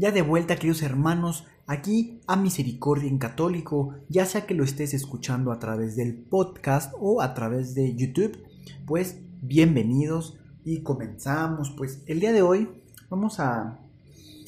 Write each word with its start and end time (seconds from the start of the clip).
Ya 0.00 0.12
de 0.12 0.22
vuelta, 0.22 0.56
queridos 0.56 0.80
hermanos, 0.80 1.44
aquí 1.66 2.22
a 2.26 2.34
Misericordia 2.34 3.10
en 3.10 3.18
Católico, 3.18 3.96
ya 4.08 4.24
sea 4.24 4.46
que 4.46 4.54
lo 4.54 4.64
estés 4.64 4.94
escuchando 4.94 5.52
a 5.52 5.58
través 5.58 5.94
del 5.94 6.14
podcast 6.16 6.94
o 6.98 7.20
a 7.20 7.34
través 7.34 7.74
de 7.74 7.94
YouTube, 7.94 8.38
pues 8.86 9.20
bienvenidos 9.42 10.38
y 10.64 10.80
comenzamos. 10.80 11.70
Pues 11.76 12.02
el 12.06 12.18
día 12.18 12.32
de 12.32 12.40
hoy 12.40 12.70
vamos 13.10 13.40
a, 13.40 13.78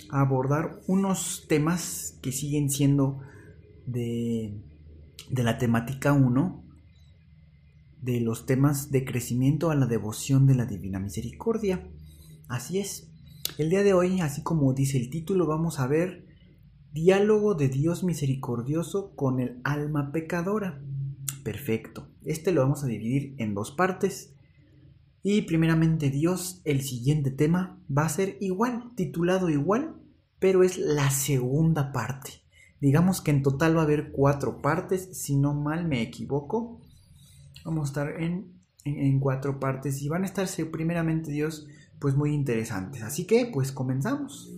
abordar 0.08 0.80
unos 0.86 1.44
temas 1.48 2.16
que 2.22 2.32
siguen 2.32 2.70
siendo 2.70 3.20
de, 3.84 4.58
de 5.28 5.42
la 5.42 5.58
temática 5.58 6.14
1 6.14 6.64
de 8.00 8.20
los 8.22 8.46
temas 8.46 8.90
de 8.90 9.04
crecimiento 9.04 9.70
a 9.70 9.74
la 9.74 9.84
devoción 9.84 10.46
de 10.46 10.54
la 10.54 10.64
Divina 10.64 10.98
Misericordia. 10.98 11.86
Así 12.48 12.78
es. 12.78 13.11
El 13.58 13.70
día 13.70 13.82
de 13.82 13.92
hoy, 13.92 14.20
así 14.20 14.42
como 14.42 14.72
dice 14.72 14.98
el 14.98 15.10
título, 15.10 15.46
vamos 15.46 15.78
a 15.78 15.86
ver 15.86 16.26
diálogo 16.92 17.54
de 17.54 17.68
Dios 17.68 18.04
misericordioso 18.04 19.14
con 19.14 19.40
el 19.40 19.60
alma 19.64 20.10
pecadora. 20.12 20.82
Perfecto. 21.44 22.08
Este 22.24 22.52
lo 22.52 22.62
vamos 22.62 22.82
a 22.84 22.86
dividir 22.86 23.34
en 23.38 23.54
dos 23.54 23.70
partes. 23.70 24.34
Y 25.22 25.42
primeramente 25.42 26.10
Dios, 26.10 26.62
el 26.64 26.82
siguiente 26.82 27.30
tema 27.30 27.80
va 27.96 28.06
a 28.06 28.08
ser 28.08 28.36
igual, 28.40 28.92
titulado 28.96 29.50
igual, 29.50 29.96
pero 30.38 30.62
es 30.62 30.78
la 30.78 31.10
segunda 31.10 31.92
parte. 31.92 32.42
Digamos 32.80 33.20
que 33.20 33.30
en 33.30 33.42
total 33.42 33.76
va 33.76 33.82
a 33.82 33.84
haber 33.84 34.10
cuatro 34.10 34.60
partes, 34.60 35.10
si 35.12 35.36
no 35.36 35.54
mal 35.54 35.86
me 35.86 36.02
equivoco. 36.02 36.80
Vamos 37.64 37.82
a 37.82 37.90
estar 37.90 38.20
en, 38.20 38.52
en, 38.84 39.20
cuatro 39.20 39.60
partes 39.60 40.02
y 40.02 40.08
van 40.08 40.22
a 40.22 40.26
estar 40.26 40.48
primeramente 40.72 41.30
Dios 41.30 41.68
pues 42.02 42.16
muy 42.16 42.34
interesantes. 42.34 43.04
Así 43.04 43.28
que 43.28 43.46
pues 43.46 43.70
comenzamos. 43.70 44.52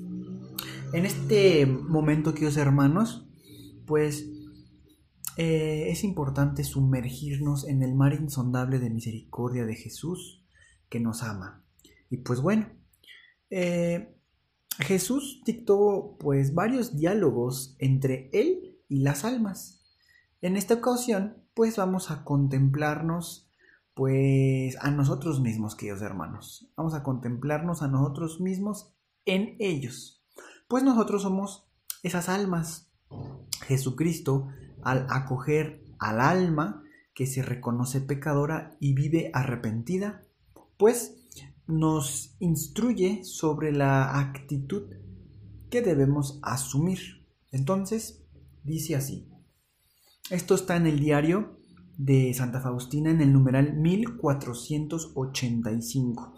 En 0.95 1.05
este 1.05 1.67
momento, 1.67 2.33
queridos 2.33 2.57
hermanos, 2.57 3.29
pues 3.87 4.31
eh, 5.37 5.91
es 5.91 6.05
importante 6.05 6.65
sumergirnos 6.65 7.69
en 7.69 7.83
el 7.83 7.95
mar 7.95 8.15
insondable 8.15 8.79
de 8.79 8.89
misericordia 8.89 9.67
de 9.67 9.75
Jesús 9.75 10.43
que 10.89 11.01
nos 11.01 11.23
ama. 11.23 11.63
Y 12.09 12.19
pues 12.19 12.41
bueno, 12.41 12.71
eh, 13.51 14.17
Jesús 14.79 15.43
dictó 15.45 16.17
pues 16.19 16.55
varios 16.55 16.97
diálogos 16.97 17.77
entre 17.79 18.31
él 18.33 18.79
y 18.89 19.01
las 19.01 19.27
almas. 19.27 19.85
En 20.41 20.57
esta 20.57 20.75
ocasión 20.75 21.45
pues 21.53 21.77
vamos 21.77 22.11
a 22.11 22.25
contemplarnos 22.25 23.44
pues 23.95 24.77
a 24.81 24.91
nosotros 24.91 25.41
mismos, 25.41 25.77
queridos 25.77 26.03
hermanos. 26.03 26.69
Vamos 26.77 26.95
a 26.95 27.03
contemplarnos 27.03 27.83
a 27.83 27.89
nosotros 27.89 28.41
mismos 28.41 28.93
en 29.25 29.57
ellos. 29.61 30.25
Pues 30.69 30.83
nosotros 30.83 31.23
somos 31.23 31.69
esas 32.03 32.29
almas. 32.29 32.91
Jesucristo, 33.67 34.49
al 34.83 35.07
acoger 35.09 35.85
al 35.99 36.21
alma 36.21 36.83
que 37.15 37.27
se 37.27 37.43
reconoce 37.43 38.01
pecadora 38.01 38.77
y 38.81 38.95
vive 38.95 39.31
arrepentida, 39.33 40.23
pues 40.77 41.15
nos 41.67 42.37
instruye 42.41 43.23
sobre 43.25 43.73
la 43.73 44.19
actitud 44.19 44.93
que 45.71 45.81
debemos 45.83 46.41
asumir. 46.43 47.27
Entonces, 47.53 48.25
dice 48.65 48.97
así, 48.97 49.31
esto 50.31 50.57
está 50.57 50.77
en 50.77 50.87
el 50.87 50.99
diario 50.99 51.59
de 51.97 52.35
Santa 52.35 52.61
Faustina 52.61 53.11
en 53.11 53.21
el 53.21 53.33
numeral 53.33 53.77
1485. 53.77 56.35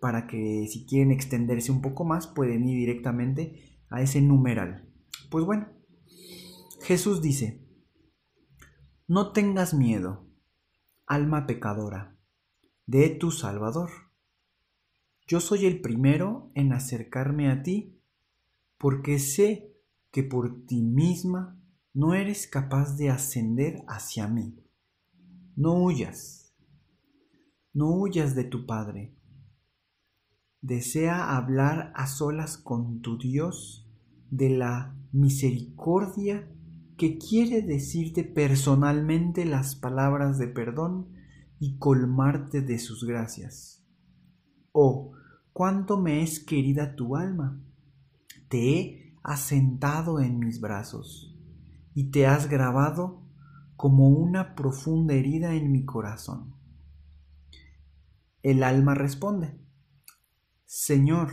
Para 0.00 0.26
que 0.26 0.66
si 0.68 0.84
quieren 0.86 1.12
extenderse 1.12 1.70
un 1.70 1.82
poco 1.82 2.04
más 2.04 2.26
pueden 2.26 2.68
ir 2.68 2.78
directamente 2.78 3.78
a 3.88 4.02
ese 4.02 4.20
numeral. 4.20 4.88
Pues 5.30 5.44
bueno, 5.44 5.68
Jesús 6.82 7.22
dice, 7.22 7.64
no 9.06 9.30
tengas 9.32 9.74
miedo, 9.74 10.26
alma 11.06 11.46
pecadora, 11.46 12.16
de 12.86 13.10
tu 13.10 13.30
Salvador. 13.30 13.90
Yo 15.26 15.40
soy 15.40 15.66
el 15.66 15.80
primero 15.80 16.50
en 16.54 16.72
acercarme 16.72 17.50
a 17.50 17.62
ti 17.62 17.98
porque 18.78 19.18
sé 19.18 19.74
que 20.10 20.22
por 20.22 20.64
ti 20.66 20.82
misma 20.82 21.61
no 21.94 22.14
eres 22.14 22.46
capaz 22.46 22.96
de 22.96 23.10
ascender 23.10 23.84
hacia 23.86 24.26
mí. 24.26 24.58
No 25.56 25.74
huyas, 25.74 26.54
no 27.74 27.90
huyas 27.90 28.34
de 28.34 28.44
tu 28.44 28.64
Padre. 28.64 29.14
Desea 30.62 31.36
hablar 31.36 31.92
a 31.94 32.06
solas 32.06 32.56
con 32.56 33.02
tu 33.02 33.18
Dios 33.18 33.90
de 34.30 34.50
la 34.50 34.96
misericordia 35.12 36.50
que 36.96 37.18
quiere 37.18 37.60
decirte 37.60 38.24
personalmente 38.24 39.44
las 39.44 39.74
palabras 39.74 40.38
de 40.38 40.46
perdón 40.48 41.08
y 41.58 41.76
colmarte 41.76 42.62
de 42.62 42.78
sus 42.78 43.04
gracias. 43.04 43.84
Oh, 44.70 45.12
cuánto 45.52 45.98
me 45.98 46.22
es 46.22 46.40
querida 46.40 46.96
tu 46.96 47.16
alma. 47.16 47.60
Te 48.48 48.78
he 48.78 49.16
asentado 49.22 50.20
en 50.20 50.38
mis 50.38 50.60
brazos 50.60 51.31
y 51.94 52.10
te 52.10 52.26
has 52.26 52.48
grabado 52.48 53.22
como 53.76 54.08
una 54.08 54.54
profunda 54.54 55.14
herida 55.14 55.54
en 55.54 55.72
mi 55.72 55.84
corazón. 55.84 56.54
El 58.42 58.62
alma 58.62 58.94
responde, 58.94 59.58
Señor, 60.64 61.30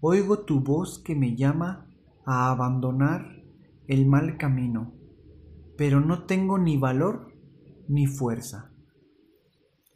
oigo 0.00 0.40
tu 0.40 0.60
voz 0.60 0.98
que 0.98 1.14
me 1.14 1.36
llama 1.36 1.88
a 2.24 2.50
abandonar 2.50 3.42
el 3.88 4.06
mal 4.06 4.36
camino, 4.36 4.94
pero 5.76 6.00
no 6.00 6.24
tengo 6.24 6.58
ni 6.58 6.76
valor 6.76 7.32
ni 7.88 8.06
fuerza. 8.06 8.72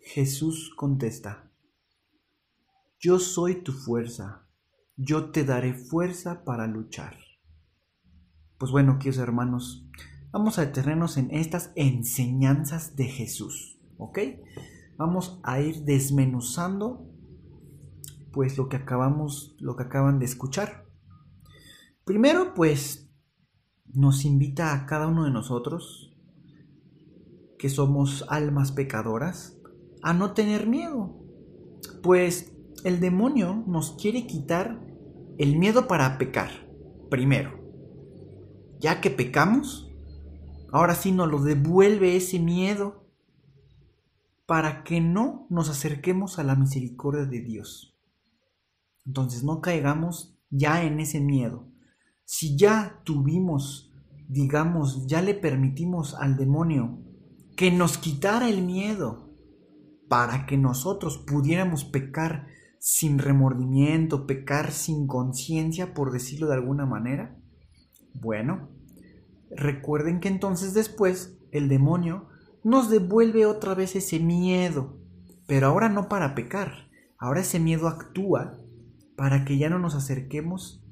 Jesús 0.01 0.73
contesta, 0.77 1.51
Yo 2.99 3.19
soy 3.19 3.63
tu 3.63 3.73
fuerza, 3.73 4.47
yo 4.97 5.31
te 5.31 5.45
daré 5.45 5.75
fuerza 5.75 6.45
para 6.45 6.67
luchar. 6.67 7.26
Pues 8.59 8.73
bueno, 8.73 8.99
queridos 8.99 9.19
hermanos, 9.19 9.87
vamos 10.33 10.59
a 10.59 10.65
detenernos 10.65 11.19
en 11.19 11.31
estas 11.31 11.73
enseñanzas 11.75 12.97
de 12.97 13.05
Jesús, 13.05 13.79
¿ok? 13.99 14.19
Vamos 14.97 15.39
a 15.43 15.61
ir 15.61 15.83
desmenuzando 15.83 17.07
pues 18.33 18.57
lo 18.57 18.71
que 18.71 18.77
acabamos, 18.77 19.57
lo 19.59 19.77
que 19.77 19.83
acaban 19.83 20.19
de 20.19 20.25
escuchar. 20.25 20.87
Primero, 22.05 22.55
pues 22.55 23.11
nos 23.93 24.25
invita 24.25 24.73
a 24.73 24.87
cada 24.87 25.07
uno 25.07 25.25
de 25.25 25.33
nosotros 25.33 26.17
que 27.59 27.69
somos 27.69 28.25
almas 28.31 28.73
pecadoras 28.73 29.59
a 30.03 30.15
no 30.15 30.33
tener 30.33 30.67
miedo. 30.67 31.15
Pues 32.03 32.55
el 32.85 33.01
demonio 33.01 33.65
nos 33.67 33.99
quiere 34.01 34.27
quitar 34.27 34.81
el 35.37 35.59
miedo 35.59 35.87
para 35.89 36.17
pecar, 36.17 36.71
primero 37.11 37.66
ya 38.79 39.01
que 39.01 39.11
pecamos, 39.11 39.91
ahora 40.73 40.95
sí 40.95 41.13
nos 41.13 41.29
lo 41.29 41.43
devuelve 41.43 42.17
ese 42.17 42.39
miedo 42.39 43.07
para 44.47 44.85
que 44.85 45.01
no 45.01 45.47
nos 45.51 45.69
acerquemos 45.69 46.39
a 46.39 46.45
la 46.45 46.55
misericordia 46.55 47.25
de 47.25 47.41
Dios. 47.41 47.97
Entonces 49.05 49.43
no 49.43 49.61
caigamos 49.61 50.39
ya 50.51 50.83
en 50.83 51.01
ese 51.01 51.21
miedo. 51.21 51.69
Si 52.25 52.57
ya 52.57 53.01
tuvimos, 53.05 53.93
digamos, 54.29 55.07
ya 55.07 55.23
le 55.23 55.35
permitimos 55.35 56.15
al 56.15 56.37
demonio 56.37 56.99
que 57.57 57.71
nos 57.71 57.99
quitara 57.99 58.49
el 58.49 58.63
miedo 58.63 59.31
para 60.09 60.47
que 60.47 60.57
nosotros 60.57 61.19
pudiéramos 61.19 61.85
pecar 61.85 62.47
sin 62.79 63.19
remordimiento, 63.19 64.27
pecar 64.27 64.71
sin 64.71 65.07
conciencia, 65.07 65.95
por 65.95 66.13
decirlo 66.13 66.47
de 66.47 66.55
alguna 66.55 66.87
manera, 66.87 67.37
bueno, 68.21 68.69
recuerden 69.51 70.21
que 70.21 70.29
entonces 70.29 70.75
después 70.75 71.39
el 71.53 71.69
demonio 71.69 72.29
nos 72.65 72.91
devuelve 72.91 73.47
otra 73.47 73.75
vez 73.75 73.97
ese 73.97 74.19
miedo, 74.19 74.99
pero 75.47 75.69
ahora 75.69 75.89
no 75.89 76.09
para 76.09 76.35
pecar, 76.35 76.91
ahora 77.19 77.41
ese 77.41 77.61
miedo 77.61 77.89
actúa 77.89 78.59
para 79.17 79.45
que 79.45 79.59
ya 79.59 79.71
no 79.71 79.79
nos 79.79 79.95
acerquemos 79.95 80.85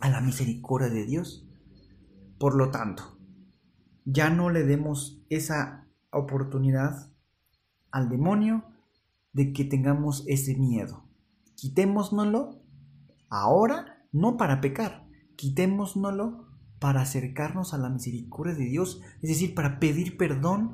a 0.00 0.10
la 0.10 0.20
misericordia 0.20 0.88
de 0.88 1.04
Dios. 1.04 1.48
Por 2.38 2.54
lo 2.54 2.70
tanto, 2.70 3.18
ya 4.04 4.30
no 4.30 4.50
le 4.50 4.64
demos 4.64 5.22
esa 5.28 5.88
oportunidad 6.10 7.12
al 7.90 8.08
demonio 8.08 8.64
de 9.32 9.52
que 9.52 9.64
tengamos 9.64 10.24
ese 10.26 10.56
miedo. 10.56 11.04
Quitémoslo 11.56 12.62
ahora, 13.28 14.06
no 14.12 14.36
para 14.36 14.60
pecar, 14.60 15.08
quitémoslo 15.36 16.47
para 16.78 17.02
acercarnos 17.02 17.74
a 17.74 17.78
la 17.78 17.88
misericordia 17.88 18.54
de 18.54 18.66
Dios, 18.66 19.00
es 19.22 19.28
decir, 19.30 19.54
para 19.54 19.80
pedir 19.80 20.16
perdón 20.16 20.72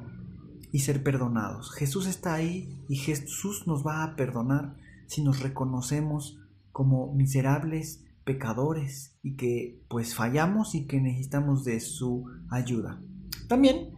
y 0.72 0.80
ser 0.80 1.02
perdonados. 1.02 1.72
Jesús 1.72 2.06
está 2.06 2.34
ahí 2.34 2.82
y 2.88 2.96
Jesús 2.96 3.66
nos 3.66 3.86
va 3.86 4.02
a 4.02 4.16
perdonar 4.16 4.76
si 5.06 5.22
nos 5.22 5.40
reconocemos 5.40 6.40
como 6.72 7.14
miserables 7.14 8.04
pecadores 8.24 9.16
y 9.22 9.36
que 9.36 9.82
pues 9.88 10.14
fallamos 10.14 10.74
y 10.74 10.86
que 10.86 11.00
necesitamos 11.00 11.64
de 11.64 11.80
su 11.80 12.26
ayuda. 12.50 13.00
También 13.48 13.90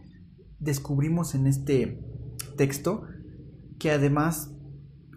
descubrimos 0.59 1.33
en 1.33 1.47
este 1.47 1.99
texto 2.57 3.03
que 3.79 3.91
además 3.91 4.51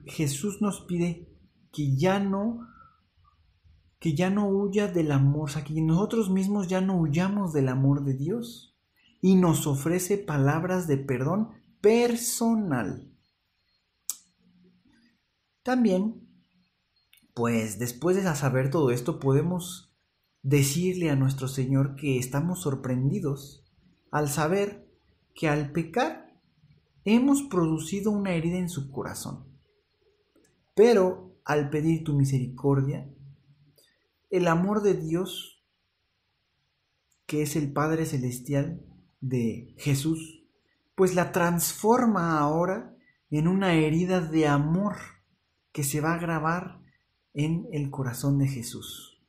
Jesús 0.06 0.60
nos 0.60 0.80
pide 0.82 1.28
que 1.72 1.96
ya 1.96 2.20
no 2.20 2.66
que 4.00 4.14
ya 4.14 4.30
no 4.30 4.48
huya 4.48 4.88
del 4.88 5.12
amor, 5.12 5.50
o 5.50 5.52
sea, 5.52 5.62
que 5.62 5.80
nosotros 5.80 6.30
mismos 6.30 6.68
ya 6.68 6.80
no 6.80 6.98
huyamos 6.98 7.52
del 7.52 7.68
amor 7.68 8.02
de 8.02 8.14
Dios 8.14 8.74
y 9.20 9.36
nos 9.36 9.66
ofrece 9.66 10.16
palabras 10.16 10.86
de 10.88 10.96
perdón 10.96 11.50
personal. 11.82 13.12
También, 15.62 16.26
pues 17.34 17.78
después 17.78 18.16
de 18.16 18.22
saber 18.34 18.70
todo 18.70 18.90
esto, 18.90 19.20
podemos 19.20 19.94
decirle 20.42 21.10
a 21.10 21.16
nuestro 21.16 21.46
Señor 21.46 21.94
que 21.94 22.18
estamos 22.18 22.62
sorprendidos 22.62 23.64
al 24.10 24.30
saber 24.30 24.88
que 25.34 25.48
al 25.48 25.72
pecar 25.72 26.40
hemos 27.04 27.42
producido 27.42 28.10
una 28.10 28.32
herida 28.32 28.56
en 28.56 28.70
su 28.70 28.90
corazón. 28.90 29.44
Pero 30.74 31.36
al 31.44 31.68
pedir 31.68 32.02
tu 32.02 32.14
misericordia, 32.14 33.06
el 34.30 34.48
amor 34.48 34.82
de 34.82 34.94
Dios, 34.94 35.64
que 37.26 37.42
es 37.42 37.56
el 37.56 37.72
Padre 37.72 38.06
Celestial 38.06 38.80
de 39.20 39.74
Jesús, 39.78 40.44
pues 40.94 41.14
la 41.14 41.32
transforma 41.32 42.38
ahora 42.38 42.96
en 43.30 43.48
una 43.48 43.74
herida 43.74 44.20
de 44.20 44.46
amor 44.46 44.96
que 45.72 45.84
se 45.84 46.00
va 46.00 46.14
a 46.14 46.18
grabar 46.18 46.80
en 47.32 47.68
el 47.72 47.90
corazón 47.90 48.38
de 48.38 48.48
Jesús. 48.48 49.20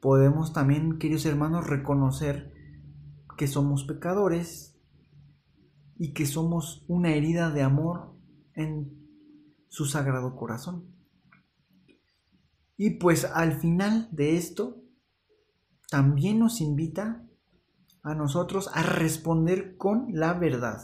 Podemos 0.00 0.52
también, 0.52 0.98
queridos 0.98 1.26
hermanos, 1.26 1.66
reconocer 1.66 2.52
que 3.36 3.46
somos 3.46 3.84
pecadores 3.84 4.78
y 5.96 6.12
que 6.12 6.26
somos 6.26 6.84
una 6.88 7.14
herida 7.14 7.50
de 7.50 7.62
amor 7.62 8.14
en 8.54 9.04
su 9.68 9.86
sagrado 9.86 10.36
corazón. 10.36 10.93
Y 12.76 12.90
pues 12.90 13.24
al 13.24 13.60
final 13.60 14.08
de 14.12 14.36
esto, 14.36 14.82
también 15.90 16.38
nos 16.38 16.60
invita 16.60 17.24
a 18.02 18.14
nosotros 18.14 18.70
a 18.74 18.82
responder 18.82 19.76
con 19.76 20.08
la 20.10 20.34
verdad. 20.34 20.82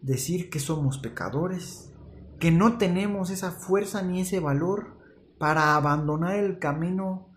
Decir 0.00 0.50
que 0.50 0.60
somos 0.60 0.98
pecadores, 0.98 1.92
que 2.38 2.50
no 2.50 2.76
tenemos 2.76 3.30
esa 3.30 3.50
fuerza 3.50 4.02
ni 4.02 4.20
ese 4.20 4.40
valor 4.40 4.98
para 5.38 5.74
abandonar 5.76 6.36
el 6.36 6.58
camino 6.58 7.30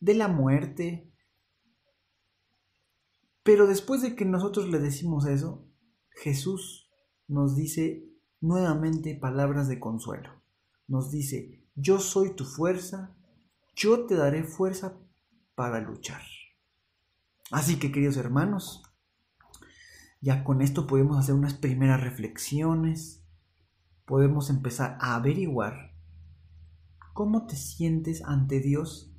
de 0.00 0.14
la 0.14 0.28
muerte. 0.28 1.12
Pero 3.42 3.66
después 3.66 4.02
de 4.02 4.14
que 4.14 4.24
nosotros 4.24 4.68
le 4.68 4.78
decimos 4.78 5.26
eso, 5.26 5.66
Jesús 6.10 6.90
nos 7.28 7.56
dice 7.56 8.08
nuevamente 8.40 9.14
palabras 9.14 9.68
de 9.68 9.80
consuelo. 9.80 10.30
Nos 10.86 11.10
dice, 11.10 11.61
yo 11.74 11.98
soy 11.98 12.34
tu 12.34 12.44
fuerza, 12.44 13.16
yo 13.74 14.06
te 14.06 14.14
daré 14.14 14.44
fuerza 14.44 14.98
para 15.54 15.80
luchar. 15.80 16.22
Así 17.50 17.78
que 17.78 17.92
queridos 17.92 18.16
hermanos, 18.16 18.82
ya 20.20 20.44
con 20.44 20.62
esto 20.62 20.86
podemos 20.86 21.18
hacer 21.18 21.34
unas 21.34 21.54
primeras 21.54 22.00
reflexiones, 22.00 23.24
podemos 24.04 24.50
empezar 24.50 24.96
a 25.00 25.16
averiguar 25.16 25.94
cómo 27.12 27.46
te 27.46 27.56
sientes 27.56 28.22
ante 28.24 28.60
Dios 28.60 29.12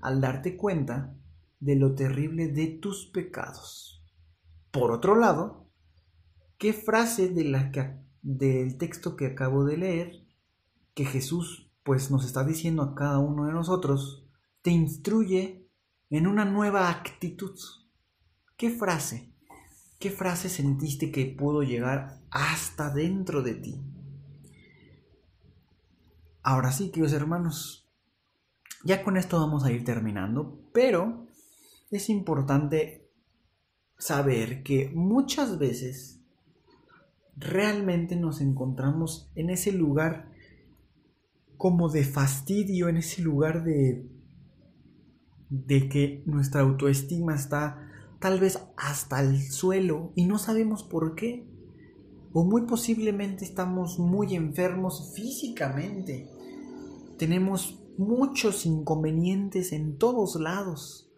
al 0.00 0.20
darte 0.20 0.56
cuenta 0.56 1.16
de 1.60 1.76
lo 1.76 1.94
terrible 1.94 2.48
de 2.48 2.66
tus 2.66 3.06
pecados. 3.06 4.04
Por 4.70 4.90
otro 4.90 5.16
lado, 5.16 5.70
¿qué 6.58 6.72
frase 6.72 7.28
de 7.28 7.70
que 7.72 8.04
del 8.22 8.78
texto 8.78 9.16
que 9.16 9.26
acabo 9.26 9.64
de 9.64 9.76
leer, 9.76 10.26
que 10.94 11.04
Jesús 11.04 11.63
pues 11.84 12.10
nos 12.10 12.24
está 12.24 12.44
diciendo 12.44 12.82
a 12.82 12.94
cada 12.94 13.18
uno 13.18 13.46
de 13.46 13.52
nosotros, 13.52 14.26
te 14.62 14.70
instruye 14.70 15.68
en 16.10 16.26
una 16.26 16.44
nueva 16.44 16.90
actitud. 16.90 17.56
¿Qué 18.56 18.70
frase? 18.70 19.32
¿Qué 19.98 20.10
frase 20.10 20.48
sentiste 20.48 21.12
que 21.12 21.26
pudo 21.26 21.62
llegar 21.62 22.20
hasta 22.30 22.90
dentro 22.90 23.42
de 23.42 23.54
ti? 23.54 23.80
Ahora 26.42 26.72
sí, 26.72 26.90
queridos 26.90 27.12
hermanos, 27.12 27.88
ya 28.84 29.02
con 29.02 29.16
esto 29.16 29.38
vamos 29.38 29.64
a 29.64 29.72
ir 29.72 29.84
terminando, 29.84 30.60
pero 30.72 31.26
es 31.90 32.08
importante 32.08 33.10
saber 33.98 34.62
que 34.62 34.90
muchas 34.94 35.58
veces 35.58 36.20
realmente 37.36 38.16
nos 38.16 38.40
encontramos 38.40 39.30
en 39.34 39.50
ese 39.50 39.72
lugar 39.72 40.33
como 41.56 41.88
de 41.88 42.04
fastidio, 42.04 42.88
en 42.88 42.98
ese 42.98 43.22
lugar 43.22 43.64
de 43.64 44.14
de 45.54 45.88
que 45.88 46.22
nuestra 46.26 46.62
autoestima 46.62 47.34
está 47.34 47.78
tal 48.18 48.40
vez 48.40 48.58
hasta 48.76 49.20
el 49.20 49.40
suelo 49.40 50.12
y 50.16 50.26
no 50.26 50.38
sabemos 50.38 50.82
por 50.82 51.14
qué. 51.14 51.48
O 52.32 52.44
muy 52.44 52.62
posiblemente 52.62 53.44
estamos 53.44 53.98
muy 54.00 54.34
enfermos 54.34 55.12
físicamente. 55.14 56.28
Tenemos 57.16 57.80
muchos 57.96 58.66
inconvenientes 58.66 59.72
en 59.72 59.98
todos 59.98 60.34
lados. 60.40 61.12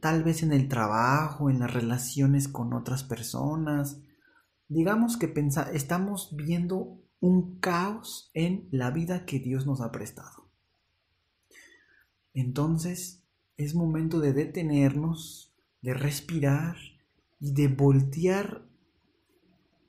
Tal 0.00 0.22
vez 0.22 0.44
en 0.44 0.52
el 0.52 0.68
trabajo, 0.68 1.50
en 1.50 1.58
las 1.58 1.72
relaciones 1.72 2.46
con 2.46 2.72
otras 2.72 3.02
personas, 3.02 4.00
digamos 4.68 5.16
que 5.16 5.32
estamos 5.72 6.34
viendo 6.36 7.00
un 7.24 7.58
caos 7.58 8.30
en 8.34 8.68
la 8.70 8.90
vida 8.90 9.24
que 9.24 9.38
Dios 9.38 9.64
nos 9.64 9.80
ha 9.80 9.90
prestado. 9.90 10.50
Entonces 12.34 13.24
es 13.56 13.74
momento 13.74 14.20
de 14.20 14.34
detenernos, 14.34 15.54
de 15.80 15.94
respirar 15.94 16.76
y 17.40 17.54
de 17.54 17.68
voltear 17.68 18.66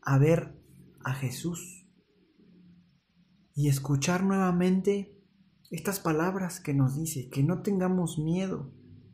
a 0.01 0.17
ver 0.17 0.55
a 1.03 1.13
Jesús 1.13 1.85
y 3.53 3.67
escuchar 3.67 4.23
nuevamente 4.23 5.19
estas 5.71 5.99
palabras 5.99 6.61
que 6.61 6.73
nos 6.73 6.95
dice, 6.95 7.29
que 7.29 7.43
no 7.43 7.63
tengamos 7.63 8.17
miedo, 8.17 8.71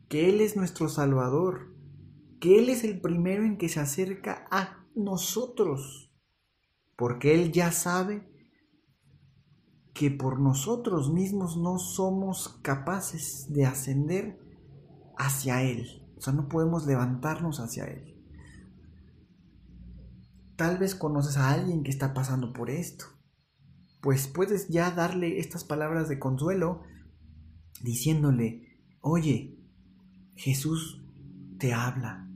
que 0.10 0.30
Él 0.30 0.42
es 0.42 0.56
nuestro 0.56 0.90
Salvador, 0.90 1.74
que 2.40 2.60
Él 2.60 2.70
es 2.70 2.84
el 2.84 3.01
primero 3.01 3.44
en 3.44 3.58
que 3.58 3.68
se 3.68 3.80
acerca 3.80 4.46
a 4.51 4.86
nosotros, 4.94 6.11
porque 7.01 7.34
Él 7.34 7.51
ya 7.51 7.72
sabe 7.72 8.29
que 9.91 10.12
por 10.12 10.39
nosotros 10.39 11.12
mismos 11.12 11.58
no 11.58 11.79
somos 11.79 12.60
capaces 12.62 13.48
de 13.50 13.65
ascender 13.65 14.39
hacia 15.17 15.63
Él. 15.63 16.08
O 16.15 16.22
sea, 16.22 16.31
no 16.31 16.48
podemos 16.48 16.86
levantarnos 16.86 17.60
hacia 17.60 17.86
Él. 17.86 18.24
Tal 20.55 20.77
vez 20.77 20.93
conoces 20.93 21.38
a 21.38 21.50
alguien 21.50 21.81
que 21.81 21.89
está 21.89 22.13
pasando 22.13 22.53
por 22.53 22.70
esto. 22.70 23.05
Pues 24.00 24.27
puedes 24.27 24.67
ya 24.67 24.91
darle 24.91 25.39
estas 25.39 25.63
palabras 25.63 26.08
de 26.08 26.20
consuelo 26.20 26.84
diciéndole, 27.81 28.79
oye, 29.01 29.58
Jesús 30.36 31.03
te 31.58 31.74
habla. 31.74 32.29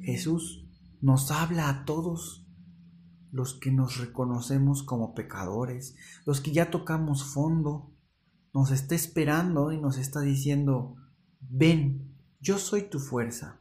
Jesús 0.00 0.68
nos 1.00 1.30
habla 1.30 1.68
a 1.68 1.84
todos 1.84 2.41
los 3.32 3.54
que 3.54 3.72
nos 3.72 3.96
reconocemos 3.96 4.82
como 4.82 5.14
pecadores, 5.14 5.96
los 6.26 6.40
que 6.40 6.52
ya 6.52 6.70
tocamos 6.70 7.24
fondo, 7.24 7.90
nos 8.52 8.70
está 8.70 8.94
esperando 8.94 9.72
y 9.72 9.80
nos 9.80 9.96
está 9.96 10.20
diciendo, 10.20 10.96
ven, 11.40 12.14
yo 12.40 12.58
soy 12.58 12.82
tu 12.82 13.00
fuerza, 13.00 13.60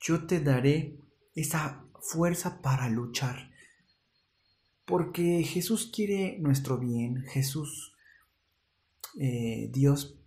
yo 0.00 0.26
te 0.26 0.40
daré 0.40 0.98
esa 1.36 1.86
fuerza 2.00 2.60
para 2.60 2.88
luchar. 2.88 3.52
Porque 4.84 5.42
Jesús 5.44 5.90
quiere 5.94 6.38
nuestro 6.40 6.78
bien, 6.78 7.22
Jesús, 7.28 7.94
eh, 9.18 9.70
Dios 9.72 10.18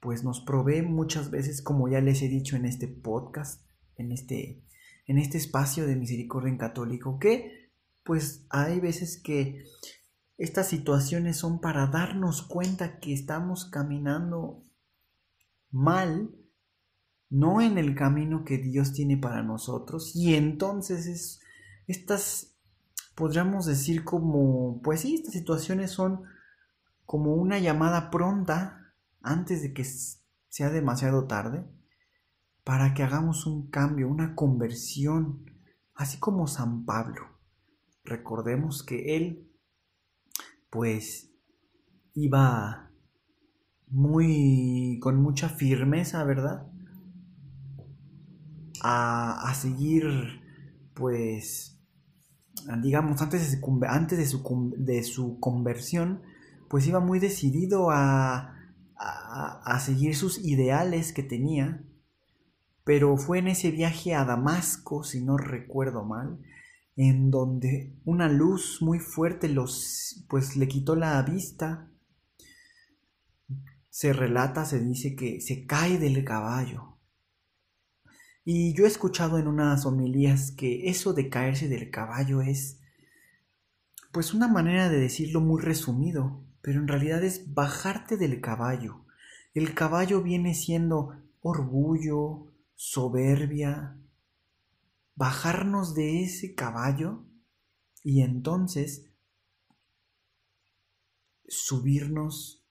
pues 0.00 0.24
nos 0.24 0.40
provee 0.40 0.82
muchas 0.82 1.30
veces, 1.30 1.62
como 1.62 1.88
ya 1.88 2.00
les 2.00 2.22
he 2.22 2.28
dicho 2.28 2.56
en 2.56 2.64
este 2.64 2.88
podcast, 2.88 3.64
en 3.96 4.10
este, 4.10 4.64
en 5.06 5.18
este 5.18 5.38
espacio 5.38 5.86
de 5.86 5.96
misericordia 5.96 6.50
en 6.50 6.58
católico, 6.58 7.18
que 7.18 7.61
pues 8.04 8.46
hay 8.50 8.80
veces 8.80 9.20
que 9.22 9.64
estas 10.38 10.68
situaciones 10.68 11.36
son 11.36 11.60
para 11.60 11.86
darnos 11.86 12.42
cuenta 12.42 12.98
que 12.98 13.12
estamos 13.12 13.66
caminando 13.66 14.64
mal, 15.70 16.34
no 17.30 17.60
en 17.60 17.78
el 17.78 17.94
camino 17.94 18.44
que 18.44 18.58
Dios 18.58 18.92
tiene 18.92 19.16
para 19.16 19.42
nosotros, 19.42 20.14
y 20.14 20.34
entonces 20.34 21.06
es, 21.06 21.40
estas, 21.86 22.56
podríamos 23.14 23.66
decir 23.66 24.04
como, 24.04 24.80
pues 24.82 25.00
sí, 25.00 25.14
estas 25.14 25.34
situaciones 25.34 25.90
son 25.90 26.24
como 27.04 27.34
una 27.34 27.58
llamada 27.58 28.10
pronta 28.10 28.94
antes 29.22 29.62
de 29.62 29.72
que 29.72 29.84
sea 29.84 30.70
demasiado 30.70 31.26
tarde, 31.26 31.64
para 32.64 32.94
que 32.94 33.02
hagamos 33.02 33.46
un 33.46 33.70
cambio, 33.70 34.08
una 34.08 34.34
conversión, 34.34 35.44
así 35.94 36.18
como 36.18 36.46
San 36.46 36.84
Pablo. 36.84 37.31
Recordemos 38.04 38.82
que 38.82 39.16
él, 39.16 39.50
pues, 40.70 41.30
iba 42.14 42.90
muy, 43.88 44.98
con 45.00 45.22
mucha 45.22 45.48
firmeza, 45.48 46.24
¿verdad? 46.24 46.66
A, 48.82 49.48
a 49.48 49.54
seguir, 49.54 50.04
pues, 50.94 51.72
digamos, 52.82 53.20
antes 53.22 53.50
de 53.50 53.58
su, 53.58 53.80
antes 53.88 54.18
de 54.18 54.26
su, 54.26 54.74
de 54.76 55.02
su 55.02 55.38
conversión, 55.40 56.22
pues 56.68 56.86
iba 56.86 57.00
muy 57.00 57.18
decidido 57.18 57.90
a, 57.90 58.56
a, 58.96 59.80
seguir 59.80 60.14
sus 60.16 60.38
ideales 60.38 61.12
que 61.12 61.22
tenía, 61.22 61.82
pero 62.84 63.16
fue 63.16 63.38
en 63.38 63.48
ese 63.48 63.70
viaje 63.70 64.14
a 64.14 64.24
Damasco, 64.24 65.02
si 65.02 65.22
no 65.22 65.36
recuerdo 65.36 66.04
mal, 66.04 66.38
en 66.96 67.30
donde 67.30 67.94
una 68.04 68.28
luz 68.28 68.82
muy 68.82 68.98
fuerte 68.98 69.48
los 69.48 70.24
pues 70.28 70.56
le 70.56 70.68
quitó 70.68 70.94
la 70.94 71.20
vista. 71.22 71.90
Se 73.88 74.12
relata, 74.12 74.64
se 74.64 74.80
dice 74.80 75.14
que 75.14 75.40
se 75.40 75.66
cae 75.66 75.98
del 75.98 76.24
caballo. 76.24 76.98
Y 78.44 78.74
yo 78.74 78.84
he 78.84 78.88
escuchado 78.88 79.38
en 79.38 79.46
unas 79.46 79.86
homilías 79.86 80.50
que 80.50 80.88
eso 80.88 81.12
de 81.12 81.28
caerse 81.28 81.68
del 81.68 81.90
caballo 81.90 82.42
es 82.42 82.80
pues 84.10 84.34
una 84.34 84.48
manera 84.48 84.88
de 84.88 84.98
decirlo 84.98 85.40
muy 85.40 85.62
resumido 85.62 86.44
pero 86.62 86.78
en 86.78 86.88
realidad 86.88 87.22
es 87.24 87.52
bajarte 87.52 88.16
del 88.16 88.40
caballo. 88.40 89.04
El 89.52 89.74
caballo 89.74 90.22
viene 90.22 90.54
siendo 90.54 91.20
orgullo, 91.42 92.46
soberbia, 92.76 93.98
bajarnos 95.14 95.94
de 95.94 96.22
ese 96.22 96.54
caballo 96.54 97.24
y 98.02 98.22
entonces 98.22 99.10
subirnos 101.46 102.64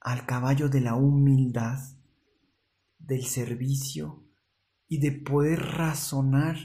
al 0.00 0.26
caballo 0.26 0.68
de 0.68 0.80
la 0.80 0.94
humildad, 0.94 1.78
del 2.98 3.24
servicio 3.24 4.24
y 4.88 4.98
de 4.98 5.12
poder 5.12 5.60
razonar 5.60 6.56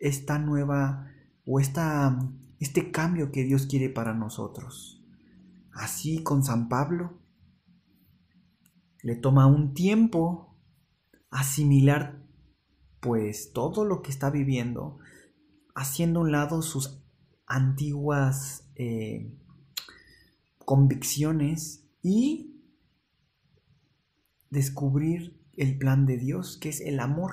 esta 0.00 0.38
nueva 0.38 1.10
o 1.44 1.60
esta 1.60 2.18
este 2.58 2.90
cambio 2.90 3.30
que 3.30 3.44
Dios 3.44 3.66
quiere 3.66 3.88
para 3.88 4.14
nosotros. 4.14 5.02
Así 5.72 6.22
con 6.22 6.42
San 6.42 6.68
Pablo, 6.68 7.22
le 9.02 9.14
toma 9.16 9.46
un 9.46 9.74
tiempo 9.74 10.56
asimilar 11.30 12.26
pues 13.00 13.52
todo 13.52 13.84
lo 13.84 14.02
que 14.02 14.10
está 14.10 14.30
viviendo, 14.30 14.98
haciendo 15.74 16.20
a 16.20 16.22
un 16.24 16.32
lado 16.32 16.62
sus 16.62 17.00
antiguas 17.46 18.68
eh, 18.76 19.32
convicciones 20.64 21.84
y 22.02 22.62
descubrir 24.50 25.38
el 25.56 25.78
plan 25.78 26.06
de 26.06 26.16
Dios, 26.16 26.56
que 26.56 26.68
es 26.68 26.80
el 26.80 27.00
amor. 27.00 27.32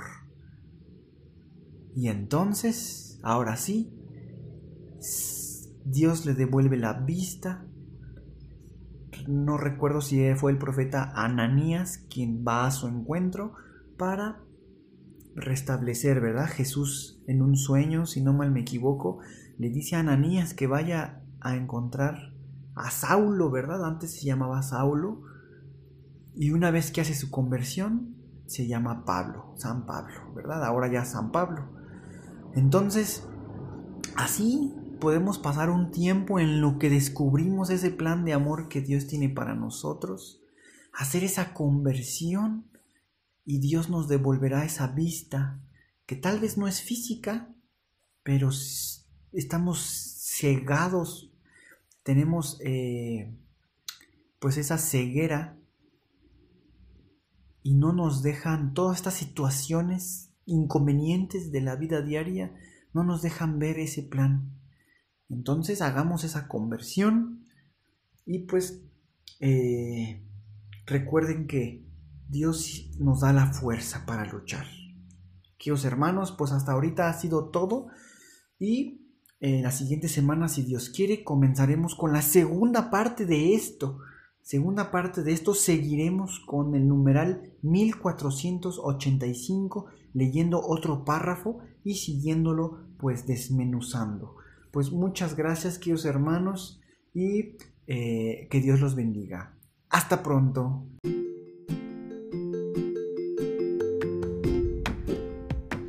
Y 1.96 2.10
entonces, 2.10 3.20
ahora 3.24 3.56
sí, 3.56 3.94
Dios 5.86 6.26
le 6.26 6.34
devuelve 6.34 6.78
la 6.78 6.94
vista. 6.94 7.66
No 9.28 9.58
recuerdo 9.58 10.02
si 10.02 10.34
fue 10.36 10.52
el 10.52 10.58
profeta 10.58 11.12
Ananías 11.16 12.00
quien 12.10 12.44
va 12.46 12.68
a 12.68 12.72
su 12.72 12.88
encuentro 12.88 13.54
para 13.98 14.45
restablecer, 15.36 16.22
¿verdad? 16.22 16.48
Jesús 16.48 17.22
en 17.28 17.42
un 17.42 17.58
sueño, 17.58 18.06
si 18.06 18.22
no 18.22 18.34
mal 18.34 18.52
me 18.52 18.62
equivoco, 18.62 19.20
le 19.58 19.70
dice 19.70 19.96
a 19.96 20.00
Ananías 20.00 20.54
que 20.54 20.68
vaya 20.68 21.22
a 21.42 21.56
encontrar 21.56 22.34
a 22.76 22.90
Saulo, 22.92 23.52
¿verdad? 23.52 23.86
Antes 23.86 24.16
se 24.16 24.26
llamaba 24.26 24.64
Saulo. 24.64 25.22
Y 26.36 26.52
una 26.52 26.72
vez 26.72 26.92
que 26.92 27.02
hace 27.02 27.16
su 27.16 27.32
conversión, 27.32 28.16
se 28.46 28.68
llama 28.68 29.06
Pablo, 29.06 29.54
San 29.56 29.86
Pablo, 29.86 30.34
¿verdad? 30.36 30.64
Ahora 30.64 30.92
ya 30.92 31.06
San 31.06 31.32
Pablo. 31.32 31.70
Entonces, 32.54 33.28
así 34.16 34.74
podemos 35.00 35.40
pasar 35.40 35.70
un 35.70 35.92
tiempo 35.92 36.40
en 36.40 36.62
lo 36.62 36.78
que 36.78 36.90
descubrimos 36.90 37.70
ese 37.70 37.92
plan 37.92 38.26
de 38.26 38.34
amor 38.34 38.70
que 38.70 38.82
Dios 38.82 39.08
tiene 39.08 39.30
para 39.30 39.56
nosotros, 39.56 40.42
hacer 40.94 41.24
esa 41.24 41.54
conversión 41.54 42.66
y 43.46 43.60
Dios 43.60 43.90
nos 43.90 44.08
devolverá 44.08 44.66
esa 44.66 44.88
vista 44.88 45.62
que 46.06 46.16
tal 46.16 46.40
vez 46.40 46.58
no 46.58 46.68
es 46.68 46.82
física, 46.82 47.54
pero 48.24 48.50
estamos 49.32 49.80
cegados, 50.36 51.32
tenemos 52.04 52.60
eh, 52.64 53.34
pues 54.40 54.58
esa 54.58 54.78
ceguera 54.78 55.58
y 57.64 57.76
no 57.76 57.94
nos 57.94 58.22
dejan 58.22 58.74
todas 58.74 58.98
estas 58.98 59.16
situaciones 59.16 60.32
inconvenientes 60.46 61.52
de 61.52 61.62
la 61.62 61.76
vida 61.76 62.02
diaria, 62.02 62.54
no 62.94 63.04
nos 63.04 63.22
dejan 63.22 63.58
ver 63.60 63.80
ese 63.80 64.04
plan. 64.04 64.52
Entonces 65.30 65.82
hagamos 65.82 66.24
esa 66.24 66.48
conversión 66.48 67.46
y 68.26 68.40
pues 68.40 68.82
eh, 69.40 70.24
recuerden 70.86 71.48
que 71.48 71.85
Dios 72.30 72.92
nos 73.00 73.22
da 73.22 73.34
la 73.34 73.54
fuerza 73.54 74.06
para 74.06 74.26
luchar. 74.26 74.68
Queridos 75.58 75.86
hermanos, 75.86 76.32
pues 76.32 76.52
hasta 76.52 76.74
ahorita 76.74 77.10
ha 77.10 77.14
sido 77.14 77.50
todo 77.50 77.88
y 78.60 79.06
en 79.40 79.64
la 79.64 79.72
siguiente 79.72 80.08
semana, 80.08 80.48
si 80.48 80.62
Dios 80.64 80.90
quiere, 80.90 81.24
comenzaremos 81.24 81.94
con 81.96 82.14
la 82.14 82.24
segunda 82.24 82.90
parte 82.90 83.26
de 83.26 83.54
esto. 83.54 84.00
Segunda 84.42 84.92
parte 84.92 85.24
de 85.24 85.34
esto 85.34 85.54
seguiremos 85.54 86.42
con 86.46 86.74
el 86.76 86.88
numeral 86.88 87.52
1485, 87.62 89.88
leyendo 90.14 90.62
otro 90.62 91.04
párrafo 91.04 91.60
y 91.84 91.96
siguiéndolo 91.96 92.86
pues 92.98 93.28
desmenuzando. 93.28 94.38
Pues 94.72 94.90
muchas 94.92 95.36
gracias, 95.36 95.80
queridos 95.80 96.06
hermanos, 96.06 96.80
y 97.14 97.58
eh, 97.88 98.48
que 98.50 98.62
Dios 98.62 98.80
los 98.80 98.96
bendiga. 98.96 99.58
Hasta 99.90 100.24
pronto. 100.24 100.86